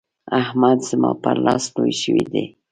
[0.41, 2.45] احمد زما پر لاس لوی شوی دی.